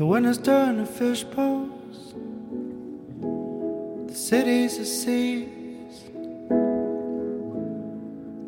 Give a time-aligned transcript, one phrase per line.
[0.00, 2.14] The winners turn to fish bowls.
[4.08, 6.08] The cities are seas.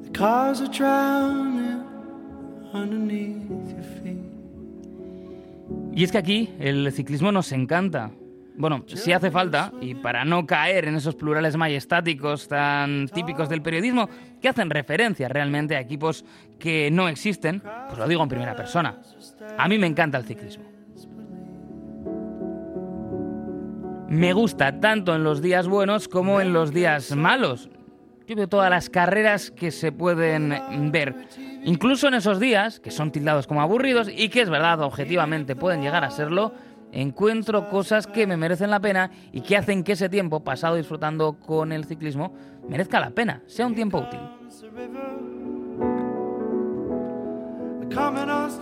[0.05, 1.85] The cars are drowning
[2.73, 4.17] underneath your feet.
[5.95, 8.13] Y es que aquí el ciclismo nos encanta.
[8.57, 13.61] Bueno, si hace falta, y para no caer en esos plurales majestáticos tan típicos del
[13.61, 14.09] periodismo,
[14.41, 16.25] que hacen referencia realmente a equipos
[16.59, 19.03] que no existen, pues lo digo en primera persona.
[19.59, 20.72] A mí me encanta el ciclismo.
[24.13, 27.71] Me gusta tanto en los días buenos como en los días malos.
[28.27, 30.53] Yo veo todas las carreras que se pueden
[30.93, 31.15] ver.
[31.65, 35.81] Incluso en esos días, que son tildados como aburridos y que es verdad, objetivamente pueden
[35.81, 36.53] llegar a serlo,
[36.93, 41.39] encuentro cosas que me merecen la pena y que hacen que ese tiempo pasado disfrutando
[41.41, 42.35] con el ciclismo
[42.69, 44.21] merezca la pena, sea un tiempo útil.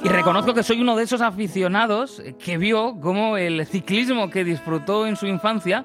[0.03, 5.07] Y reconozco que soy uno de esos aficionados que vio cómo el ciclismo que disfrutó
[5.07, 5.85] en su infancia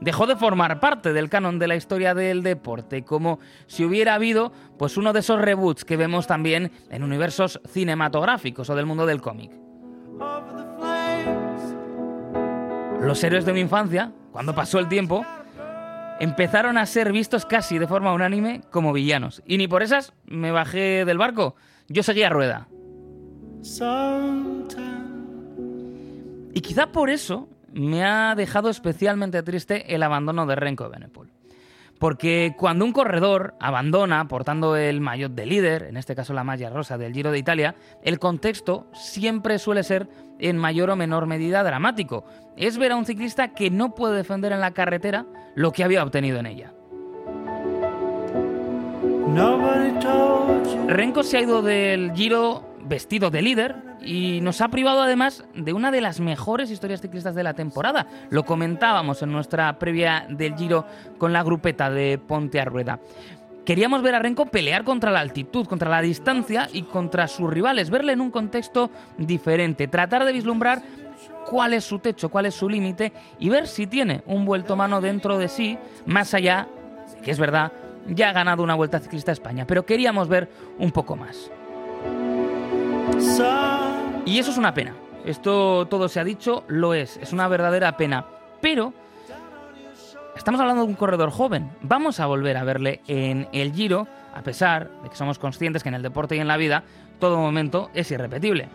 [0.00, 4.52] dejó de formar parte del canon de la historia del deporte, como si hubiera habido
[4.78, 9.20] pues uno de esos reboots que vemos también en universos cinematográficos o del mundo del
[9.20, 9.52] cómic.
[13.00, 15.24] Los héroes de mi infancia, cuando pasó el tiempo,
[16.20, 19.42] empezaron a ser vistos casi de forma unánime como villanos.
[19.46, 21.56] Y ni por esas me bajé del barco,
[21.88, 22.68] yo seguía rueda.
[26.54, 31.30] Y quizá por eso me ha dejado especialmente triste el abandono de Renko Benepol.
[31.98, 36.68] Porque cuando un corredor abandona portando el maillot de líder, en este caso la malla
[36.68, 40.08] rosa del Giro de Italia, el contexto siempre suele ser
[40.40, 42.24] en mayor o menor medida dramático.
[42.56, 46.02] Es ver a un ciclista que no puede defender en la carretera lo que había
[46.02, 46.72] obtenido en ella.
[50.88, 55.72] Renko se ha ido del Giro vestido de líder y nos ha privado además de
[55.72, 58.06] una de las mejores historias ciclistas de la temporada.
[58.28, 60.84] Lo comentábamos en nuestra previa del Giro
[61.16, 63.00] con la grupeta de Ponte a Rueda.
[63.64, 67.88] Queríamos ver a Renko pelear contra la altitud, contra la distancia y contra sus rivales,
[67.88, 70.82] verle en un contexto diferente, tratar de vislumbrar
[71.46, 75.00] cuál es su techo, cuál es su límite y ver si tiene un vuelto mano
[75.00, 76.68] dentro de sí, más allá,
[77.24, 77.72] que es verdad,
[78.06, 81.50] ya ha ganado una vuelta ciclista a España, pero queríamos ver un poco más.
[84.24, 84.94] Y eso es una pena.
[85.24, 88.24] Esto todo se ha dicho, lo es, es una verdadera pena.
[88.60, 88.92] Pero
[90.36, 91.70] estamos hablando de un corredor joven.
[91.82, 95.90] Vamos a volver a verle en el Giro, a pesar de que somos conscientes que
[95.90, 96.84] en el deporte y en la vida
[97.18, 98.68] todo momento es irrepetible.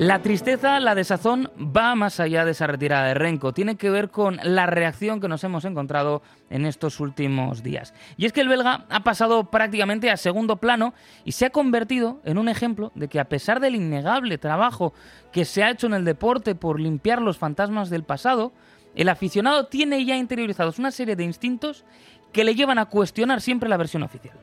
[0.00, 3.52] La tristeza, la desazón va más allá de esa retirada de Renko.
[3.52, 7.92] Tiene que ver con la reacción que nos hemos encontrado en estos últimos días.
[8.16, 10.94] Y es que el belga ha pasado prácticamente a segundo plano
[11.26, 14.94] y se ha convertido en un ejemplo de que a pesar del innegable trabajo
[15.32, 18.52] que se ha hecho en el deporte por limpiar los fantasmas del pasado,
[18.94, 21.84] el aficionado tiene ya interiorizados una serie de instintos
[22.32, 24.38] que le llevan a cuestionar siempre la versión oficial.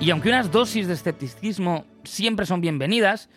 [0.00, 3.30] Y aunque unas dosis de escepticismo siempre son bienvenidas,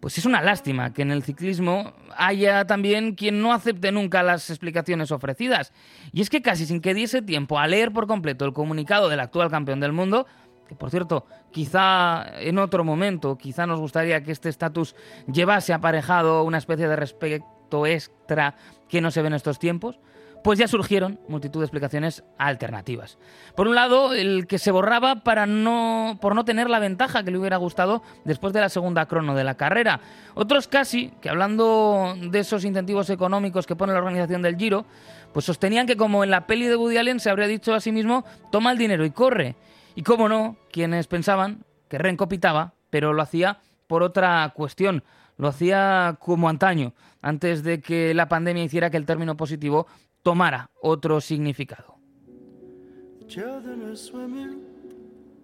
[0.00, 4.50] pues es una lástima que en el ciclismo haya también quien no acepte nunca las
[4.50, 5.72] explicaciones ofrecidas.
[6.12, 9.20] Y es que casi sin que diese tiempo a leer por completo el comunicado del
[9.20, 10.26] actual campeón del mundo,
[10.68, 14.94] que por cierto, quizá en otro momento, quizá nos gustaría que este estatus
[15.32, 18.56] llevase aparejado una especie de respeto extra
[18.88, 19.98] que no se ve en estos tiempos,
[20.42, 23.18] pues ya surgieron multitud de explicaciones alternativas.
[23.54, 27.30] Por un lado, el que se borraba para no, por no tener la ventaja que
[27.30, 30.00] le hubiera gustado después de la segunda crono de la carrera.
[30.34, 34.86] Otros casi, que hablando de esos incentivos económicos que pone la organización del Giro,
[35.32, 37.92] pues sostenían que como en la peli de Woody Allen se habría dicho a sí
[37.92, 39.56] mismo, toma el dinero y corre.
[39.94, 45.02] Y cómo no, quienes pensaban que Renko pitaba, pero lo hacía por otra cuestión,
[45.36, 49.86] lo hacía como antaño, antes de que la pandemia hiciera que el término positivo
[50.22, 51.98] tomara otro significado.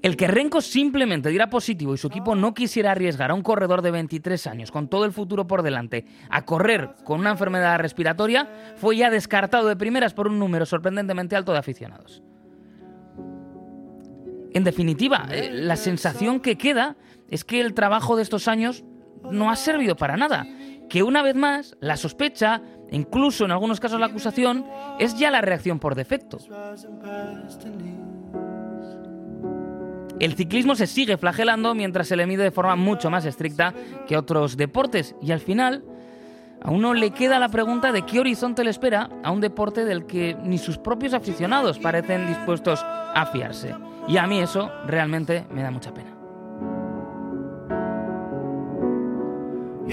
[0.03, 3.81] El que Renko simplemente diera positivo y su equipo no quisiera arriesgar a un corredor
[3.81, 8.75] de 23 años con todo el futuro por delante a correr con una enfermedad respiratoria
[8.77, 12.22] fue ya descartado de primeras por un número sorprendentemente alto de aficionados.
[14.53, 16.97] En definitiva, eh, la sensación que queda
[17.31, 18.84] es que el trabajo de estos años
[19.31, 20.47] no ha servido para nada,
[20.89, 24.65] que una vez más la sospecha, incluso en algunos casos la acusación,
[24.98, 26.39] es ya la reacción por defecto.
[30.21, 33.75] El ciclismo se sigue flagelando mientras se le mide de forma mucho más estricta
[34.07, 35.84] que otros deportes y al final
[36.63, 40.07] a uno le queda la pregunta de qué horizonte le espera a un deporte del
[40.07, 43.75] que ni sus propios aficionados parecen dispuestos a fiarse.
[44.09, 46.14] Y a mí eso realmente me da mucha pena.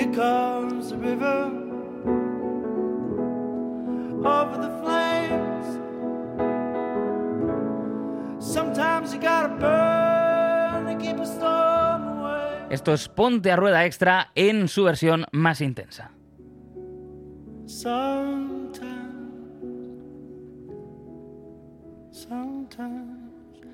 [0.02, 1.52] Here comes the river
[4.26, 5.80] over the flames.
[8.44, 12.68] Sometimes you gotta burn to keep a storm away.
[12.72, 16.10] Esto es Ponte a Rueda Extra en su versión más intensa.
[17.68, 18.82] Sometimes,
[22.12, 23.21] sometimes.